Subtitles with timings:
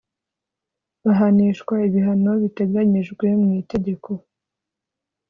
[1.03, 4.09] Bahanishwa ibihano biteganyijwe mu itegeko